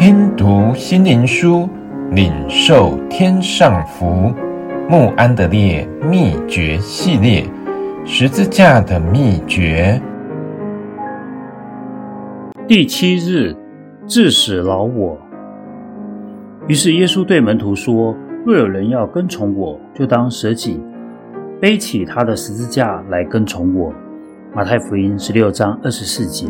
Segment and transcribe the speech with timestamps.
[0.00, 1.68] 听读心灵书，
[2.12, 4.32] 领受天上福。
[4.88, 7.44] 慕安德烈秘诀系列，
[8.06, 10.00] 十字架的秘诀。
[12.66, 13.54] 第七日，
[14.06, 15.18] 致死老我。
[16.66, 20.80] 于是耶稣对门徒说：“若有人要跟从我，就当舍己，
[21.60, 23.92] 背起他的十字架来跟从我。”
[24.56, 26.48] 马太福音十六章二十四节。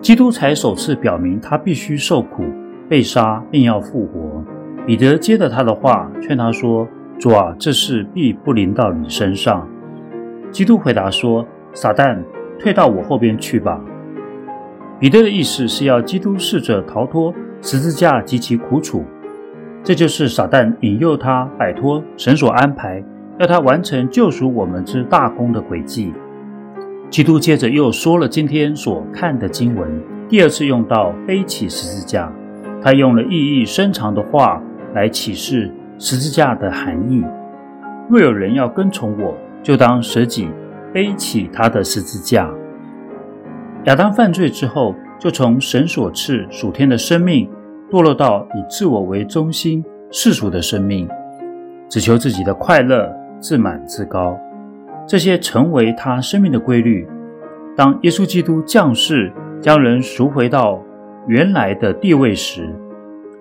[0.00, 2.44] 基督才首次表明他必须受苦、
[2.88, 4.44] 被杀，并要复活。
[4.86, 6.86] 彼得接着他的话，劝他说
[7.18, 9.68] ：“主啊，这事必不临到你身上。”
[10.50, 12.16] 基督回答说：“撒旦，
[12.58, 13.80] 退到我后边去吧。”
[15.00, 19.04] 彼得的意思是要基督试着逃脱十字架及其苦楚，
[19.82, 23.04] 这就是撒旦引诱他摆脱神所安排，
[23.38, 26.14] 要他完成救赎我们之大功的诡计。
[27.10, 29.88] 基督接着又说了今天所看的经文，
[30.28, 32.30] 第二次用到背起十字架，
[32.82, 34.62] 他用了意义深长的话
[34.94, 37.24] 来启示十字架的含义。
[38.10, 40.48] 若有人要跟从我，就当舍己，
[40.92, 42.50] 背起他的十字架。
[43.84, 47.48] 亚当犯罪之后，就从神所赐属天的生命，
[47.90, 51.08] 堕落到以自我为中心世俗的生命，
[51.88, 54.38] 只求自己的快乐，自满自高。
[55.08, 57.08] 这些成为他生命的规律。
[57.74, 60.84] 当耶稣基督降世，将人赎回到
[61.26, 62.76] 原来的地位时，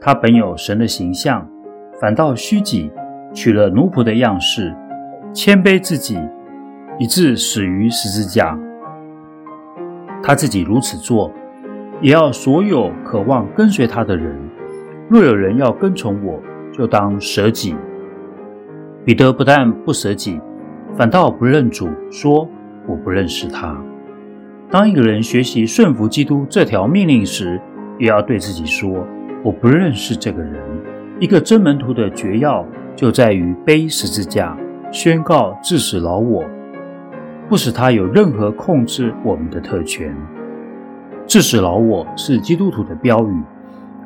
[0.00, 1.44] 他本有神的形象，
[2.00, 2.92] 反倒虚己，
[3.34, 4.72] 取了奴仆的样式，
[5.32, 6.16] 谦卑自己，
[6.96, 8.56] 以致死于十字架。
[10.22, 11.32] 他自己如此做，
[12.00, 14.32] 也要所有渴望跟随他的人。
[15.08, 16.40] 若有人要跟从我，
[16.72, 17.74] 就当舍己。
[19.04, 20.40] 彼得不但不舍己。
[20.98, 22.50] 反倒不认主，说
[22.84, 23.80] 我不认识他。
[24.68, 27.60] 当一个人学习顺服基督这条命令时，
[28.00, 29.06] 也要对自己说：
[29.44, 30.60] 我不认识这个人。
[31.20, 34.58] 一个真门徒的诀要就在于背十字架，
[34.90, 36.44] 宣告致死老我，
[37.48, 40.12] 不使他有任何控制我们的特权。
[41.28, 43.42] 致死老我是基督徒的标语，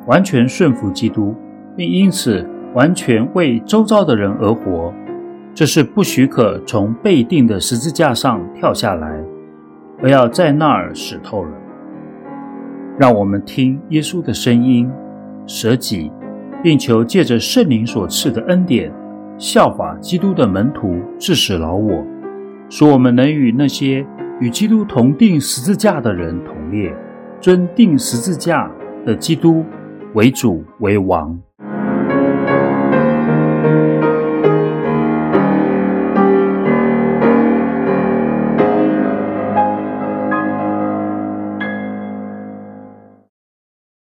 [0.05, 1.35] 完全顺服基督，
[1.75, 4.93] 并因此完全为周遭的人而活。
[5.55, 9.23] 这是不许可从被钉的十字架上跳下来，
[10.01, 11.51] 而要在那儿死透了。
[12.97, 14.89] 让我们听耶稣的声音，
[15.45, 16.11] 舍己，
[16.63, 18.91] 并求借着圣灵所赐的恩典，
[19.37, 22.03] 效法基督的门徒，致使老我，
[22.67, 24.03] 使我们能与那些
[24.39, 26.91] 与基督同钉十字架的人同列，
[27.39, 28.71] 尊钉十字架
[29.05, 29.63] 的基督
[30.15, 31.39] 为主为王。